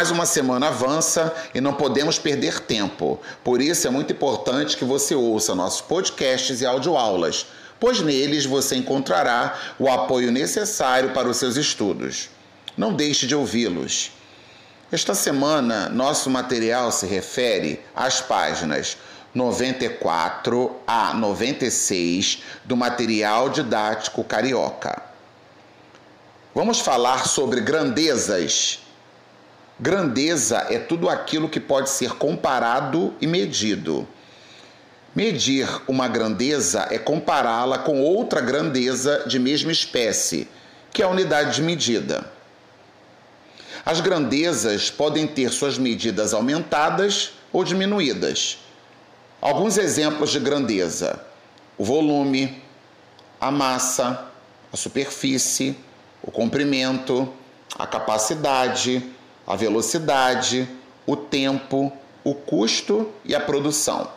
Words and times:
Mais 0.00 0.10
uma 0.10 0.24
semana 0.24 0.68
avança 0.68 1.30
e 1.54 1.60
não 1.60 1.74
podemos 1.74 2.18
perder 2.18 2.60
tempo. 2.60 3.20
Por 3.44 3.60
isso 3.60 3.86
é 3.86 3.90
muito 3.90 4.14
importante 4.14 4.74
que 4.74 4.82
você 4.82 5.14
ouça 5.14 5.54
nossos 5.54 5.82
podcasts 5.82 6.62
e 6.62 6.64
audioaulas, 6.64 7.44
pois 7.78 8.00
neles 8.00 8.46
você 8.46 8.76
encontrará 8.76 9.58
o 9.78 9.90
apoio 9.90 10.32
necessário 10.32 11.10
para 11.10 11.28
os 11.28 11.36
seus 11.36 11.58
estudos. 11.58 12.30
Não 12.78 12.94
deixe 12.94 13.26
de 13.26 13.34
ouvi-los. 13.34 14.12
Esta 14.90 15.14
semana, 15.14 15.90
nosso 15.90 16.30
material 16.30 16.90
se 16.90 17.04
refere 17.04 17.78
às 17.94 18.22
páginas 18.22 18.96
94 19.34 20.76
a 20.86 21.12
96 21.12 22.42
do 22.64 22.74
material 22.74 23.50
didático 23.50 24.24
carioca. 24.24 25.02
Vamos 26.54 26.80
falar 26.80 27.28
sobre 27.28 27.60
grandezas. 27.60 28.80
Grandeza 29.80 30.66
é 30.68 30.78
tudo 30.78 31.08
aquilo 31.08 31.48
que 31.48 31.58
pode 31.58 31.88
ser 31.88 32.12
comparado 32.12 33.14
e 33.18 33.26
medido. 33.26 34.06
Medir 35.16 35.66
uma 35.88 36.06
grandeza 36.06 36.86
é 36.90 36.98
compará-la 36.98 37.78
com 37.78 38.02
outra 38.02 38.42
grandeza 38.42 39.24
de 39.26 39.38
mesma 39.38 39.72
espécie, 39.72 40.46
que 40.92 41.00
é 41.00 41.06
a 41.06 41.08
unidade 41.08 41.56
de 41.56 41.62
medida. 41.62 42.30
As 43.82 44.02
grandezas 44.02 44.90
podem 44.90 45.26
ter 45.26 45.50
suas 45.50 45.78
medidas 45.78 46.34
aumentadas 46.34 47.32
ou 47.50 47.64
diminuídas. 47.64 48.58
Alguns 49.40 49.78
exemplos 49.78 50.30
de 50.30 50.40
grandeza: 50.40 51.24
o 51.78 51.86
volume, 51.86 52.62
a 53.40 53.50
massa, 53.50 54.26
a 54.70 54.76
superfície, 54.76 55.74
o 56.22 56.30
comprimento, 56.30 57.32
a 57.78 57.86
capacidade, 57.86 59.18
a 59.50 59.56
velocidade, 59.56 60.68
o 61.06 61.16
tempo, 61.16 61.92
o 62.22 62.34
custo 62.34 63.10
e 63.24 63.34
a 63.34 63.40
produção. 63.40 64.08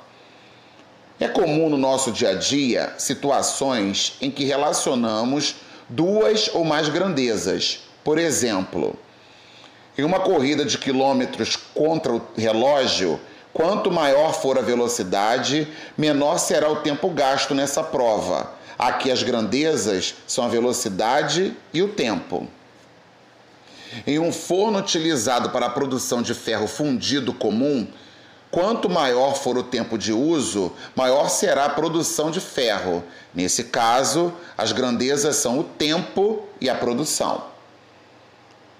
É 1.20 1.28
comum 1.28 1.70
no 1.70 1.78
nosso 1.78 2.12
dia 2.12 2.30
a 2.30 2.34
dia 2.34 2.94
situações 2.98 4.18
em 4.22 4.30
que 4.30 4.44
relacionamos 4.44 5.56
duas 5.90 6.50
ou 6.54 6.64
mais 6.64 6.90
grandezas. 6.90 7.80
Por 8.04 8.18
exemplo, 8.18 8.96
em 9.98 10.04
uma 10.04 10.20
corrida 10.20 10.66
de 10.66 10.78
quilômetros 10.78 11.56
contra 11.56 12.14
o 12.14 12.22
relógio, 12.36 13.20
quanto 13.54 13.92
maior 13.92 14.34
for 14.34 14.58
a 14.58 14.62
velocidade, 14.62 15.68
menor 15.98 16.38
será 16.38 16.70
o 16.70 16.78
tempo 16.78 17.10
gasto 17.10 17.56
nessa 17.56 17.84
prova 17.84 18.52
Aqui 18.78 19.12
as 19.12 19.22
grandezas 19.22 20.16
são 20.26 20.44
a 20.44 20.48
velocidade 20.48 21.56
e 21.74 21.82
o 21.82 21.90
tempo. 21.90 22.48
Em 24.06 24.20
um 24.20 24.32
forno 24.32 24.80
utilizado 24.80 25.50
para 25.50 25.68
a 25.68 25.70
produção 25.70 26.22
de 26.22 26.34
ferro 26.34 26.68
fundido 26.68 27.34
comum, 27.34 27.88
quanto 28.52 28.90
maior 28.90 29.36
for 29.36 29.58
o 29.58 29.64
tempo 29.64 29.98
de 29.98 30.12
uso, 30.12 30.72
maior 30.96 31.30
será 31.30 31.66
a 31.66 31.70
produção 31.70 32.30
de 32.30 32.40
ferro. 32.40 33.04
Nesse 33.34 33.66
caso, 33.66 34.34
as 34.58 34.72
grandezas 34.72 35.36
são 35.38 35.60
o 35.60 35.64
tempo 35.64 36.44
e 36.62 36.70
a 36.70 36.76
produção. 36.76 37.46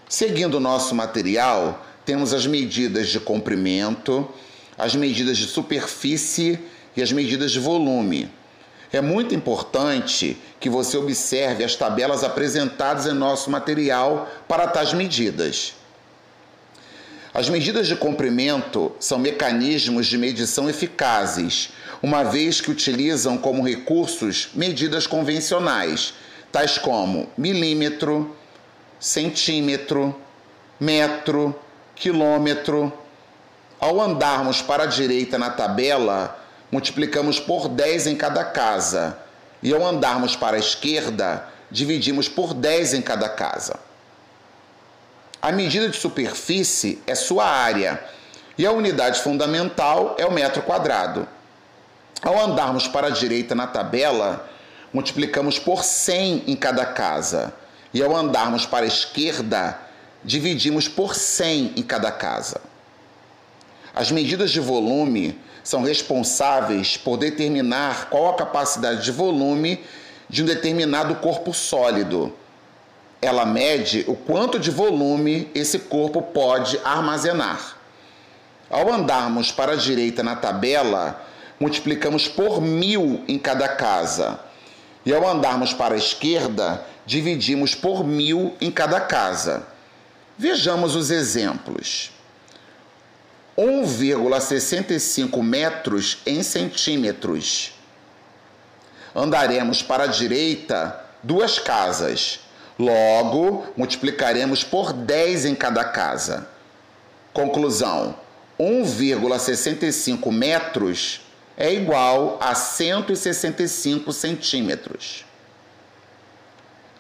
Seguindo 0.08 0.56
o 0.56 0.60
nosso 0.60 0.94
material, 0.94 1.84
temos 2.06 2.34
as 2.34 2.46
medidas 2.46 3.10
de 3.10 3.20
comprimento, 3.20 4.30
as 4.78 4.96
medidas 4.96 5.38
de 5.38 5.48
superfície 5.48 6.60
e 6.96 7.02
as 7.02 7.12
medidas 7.12 7.52
de 7.52 7.60
volume. 7.60 8.30
É 8.94 9.02
muito 9.02 9.34
importante 9.34 10.38
que 10.60 10.70
você 10.70 10.96
observe 10.98 11.64
as 11.64 11.76
tabelas 11.76 12.24
apresentadas 12.24 13.08
em 13.08 13.14
nosso 13.14 13.50
material 13.50 14.30
para 14.48 14.68
tais 14.68 14.94
medidas. 14.94 15.74
As 17.34 17.50
medidas 17.50 17.88
de 17.88 17.96
comprimento 17.96 18.92
são 19.00 19.18
mecanismos 19.18 20.06
de 20.06 20.16
medição 20.16 20.70
eficazes, 20.70 21.72
uma 22.04 22.22
vez 22.22 22.62
que 22.62 22.70
utilizam 22.70 23.36
como 23.36 23.66
recursos 23.66 24.50
medidas 24.54 25.08
convencionais, 25.08 26.14
tais 26.52 26.78
como 26.78 27.28
milímetro, 27.36 28.36
centímetro, 29.00 30.16
metro, 30.80 31.60
quilômetro. 31.96 32.94
Ao 33.80 34.00
andarmos 34.00 34.62
para 34.62 34.84
a 34.84 34.86
direita 34.86 35.40
na 35.40 35.50
tabela, 35.50 36.43
multiplicamos 36.74 37.40
por 37.40 37.70
10 37.70 38.08
em 38.08 38.16
cada 38.16 38.44
casa. 38.44 39.16
E 39.62 39.72
ao 39.72 39.86
andarmos 39.86 40.36
para 40.36 40.58
a 40.58 40.60
esquerda, 40.60 41.48
dividimos 41.70 42.28
por 42.28 42.52
10 42.52 42.96
em 42.96 43.02
cada 43.02 43.30
casa. 43.30 43.80
A 45.40 45.52
medida 45.52 45.88
de 45.88 45.96
superfície 45.96 47.00
é 47.06 47.14
sua 47.14 47.46
área 47.46 48.04
e 48.58 48.66
a 48.66 48.72
unidade 48.72 49.22
fundamental 49.22 50.16
é 50.18 50.26
o 50.26 50.32
metro 50.32 50.64
quadrado. 50.64 51.28
Ao 52.24 52.42
andarmos 52.42 52.88
para 52.88 53.08
a 53.08 53.12
direita 53.12 53.54
na 53.54 53.68
tabela, 53.68 54.50
multiplicamos 54.92 55.60
por 55.60 55.84
100 55.84 56.46
em 56.48 56.56
cada 56.56 56.88
casa. 56.88 57.54
E 57.94 58.02
ao 58.02 58.16
andarmos 58.16 58.66
para 58.66 58.84
a 58.84 58.88
esquerda, 58.88 59.78
dividimos 60.24 60.88
por 60.88 61.14
100 61.14 61.74
em 61.76 61.84
cada 61.84 62.12
casa. 62.12 62.73
As 63.96 64.12
medidas 64.12 64.52
de 64.52 64.60
volume 64.60 65.40
são 65.64 65.84
responsáveis 65.84 66.98
por 66.98 67.16
determinar 67.16 68.10
qual 68.10 68.30
a 68.30 68.36
capacidade 68.36 69.04
de 69.04 69.12
volume 69.12 69.80
de 70.28 70.42
um 70.42 70.46
determinado 70.46 71.16
corpo 71.16 71.54
sólido. 71.54 72.34
Ela 73.22 73.46
mede 73.46 74.04
o 74.08 74.16
quanto 74.16 74.58
de 74.58 74.72
volume 74.72 75.48
esse 75.54 75.78
corpo 75.80 76.22
pode 76.22 76.80
armazenar. 76.84 77.78
Ao 78.70 78.92
andarmos 78.92 79.52
para 79.52 79.74
a 79.74 79.78
direita 79.78 80.24
na 80.24 80.36
tabela, 80.36 81.24
multiplicamos 81.60 82.28
por 82.28 82.60
mil 82.60 83.24
em 83.28 83.38
cada 83.38 83.68
casa. 83.68 84.40
E 85.06 85.14
ao 85.14 85.28
andarmos 85.28 85.72
para 85.72 85.94
a 85.94 85.98
esquerda, 85.98 86.84
dividimos 87.06 87.76
por 87.76 88.04
mil 88.04 88.56
em 88.60 88.72
cada 88.72 89.00
casa. 89.00 89.68
Vejamos 90.38 90.96
os 90.96 91.12
exemplos. 91.12 92.12
1,65 93.58 95.42
metros 95.44 96.18
em 96.26 96.42
centímetros. 96.42 97.74
Andaremos 99.16 99.84
para 99.84 100.06
a 100.06 100.08
direita 100.08 101.00
duas 101.22 101.60
casas. 101.60 102.40
Logo, 102.80 103.68
multiplicaremos 103.78 104.64
por 104.64 104.92
10 104.92 105.46
em 105.46 105.54
cada 105.56 105.84
casa. 105.84 106.48
Conclusão: 107.32 108.16
1,65 108.60 110.32
metros 110.32 111.22
é 111.56 111.72
igual 111.72 112.40
a 112.42 112.56
165 112.56 114.12
centímetros. 114.12 115.26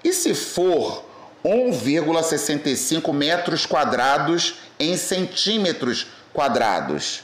E 0.04 0.14
se 0.14 0.36
for 0.36 1.06
1,65 1.44 3.12
metros 3.12 3.66
quadrados 3.66 4.56
em 4.80 4.96
centímetros 4.96 6.08
quadrados. 6.34 7.24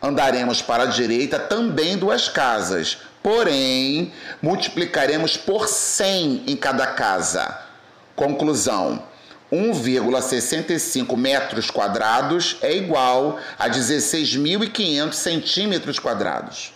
Andaremos 0.00 0.62
para 0.62 0.84
a 0.84 0.86
direita 0.86 1.38
também 1.38 1.96
duas 1.96 2.28
casas, 2.28 2.98
porém 3.22 4.12
multiplicaremos 4.40 5.36
por 5.36 5.68
100 5.68 6.44
em 6.46 6.56
cada 6.56 6.86
casa. 6.86 7.58
Conclusão: 8.14 9.02
1,65 9.52 11.16
metros 11.16 11.70
quadrados 11.70 12.56
é 12.62 12.76
igual 12.76 13.38
a 13.58 13.68
16.500 13.68 15.12
centímetros 15.12 15.98
quadrados. 15.98 16.72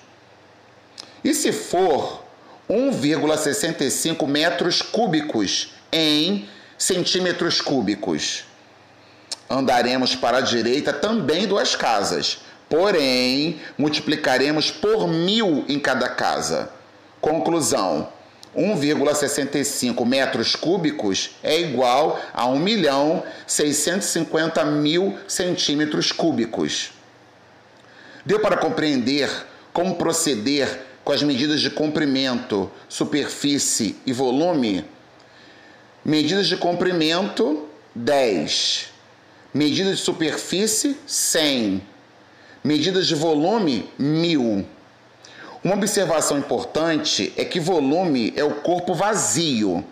E 1.22 1.32
se 1.32 1.52
for 1.52 2.24
1,65 2.68 4.26
metros 4.26 4.82
cúbicos 4.82 5.74
em 5.92 6.48
centímetros 6.76 7.60
cúbicos? 7.60 8.44
Andaremos 9.52 10.16
para 10.16 10.38
a 10.38 10.40
direita 10.40 10.92
também 10.92 11.46
duas 11.46 11.76
casas, 11.76 12.38
porém 12.68 13.60
multiplicaremos 13.76 14.70
por 14.70 15.06
mil 15.06 15.64
em 15.68 15.78
cada 15.78 16.08
casa. 16.08 16.70
Conclusão: 17.20 18.08
1,65 18.56 20.06
metros 20.06 20.56
cúbicos 20.56 21.32
é 21.42 21.60
igual 21.60 22.18
a 22.32 22.46
1 22.46 22.58
milhão 22.58 23.22
650 23.46 24.64
mil 24.64 25.18
centímetros 25.28 26.10
cúbicos. 26.10 26.92
Deu 28.24 28.40
para 28.40 28.56
compreender 28.56 29.28
como 29.72 29.96
proceder 29.96 30.86
com 31.04 31.12
as 31.12 31.22
medidas 31.22 31.60
de 31.60 31.68
comprimento, 31.68 32.70
superfície 32.88 33.96
e 34.06 34.12
volume? 34.12 34.84
Medidas 36.04 36.46
de 36.46 36.56
comprimento 36.56 37.68
10 37.94 38.91
Medida 39.54 39.90
de 39.90 39.98
superfície, 39.98 40.96
100. 41.06 41.82
Medidas 42.64 43.06
de 43.06 43.14
volume, 43.14 43.90
1000. 43.98 44.64
Uma 45.62 45.74
observação 45.74 46.38
importante 46.38 47.32
é 47.36 47.44
que 47.44 47.60
volume 47.60 48.32
é 48.34 48.42
o 48.42 48.54
corpo 48.62 48.94
vazio. 48.94 49.84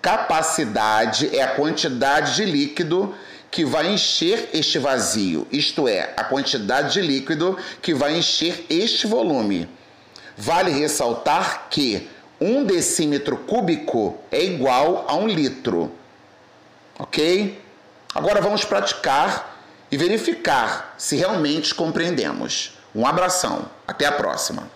Capacidade 0.00 1.36
é 1.36 1.42
a 1.42 1.54
quantidade 1.56 2.36
de 2.36 2.44
líquido 2.44 3.14
que 3.50 3.64
vai 3.64 3.92
encher 3.92 4.48
este 4.54 4.78
vazio, 4.78 5.46
isto 5.50 5.88
é, 5.88 6.14
a 6.16 6.22
quantidade 6.22 6.92
de 6.92 7.00
líquido 7.00 7.58
que 7.82 7.92
vai 7.92 8.16
encher 8.16 8.64
este 8.70 9.08
volume. 9.08 9.68
Vale 10.36 10.70
ressaltar 10.70 11.66
que 11.68 12.08
um 12.40 12.64
decímetro 12.64 13.36
cúbico 13.36 14.16
é 14.30 14.42
igual 14.44 15.04
a 15.08 15.16
um 15.16 15.26
litro, 15.26 15.90
ok? 16.98 17.60
Agora 18.14 18.40
vamos 18.40 18.64
praticar 18.64 19.56
e 19.90 19.96
verificar 19.96 20.94
se 20.98 21.16
realmente 21.16 21.74
compreendemos. 21.74 22.76
Um 22.92 23.06
abração, 23.06 23.70
até 23.86 24.06
a 24.06 24.12
próxima! 24.12 24.68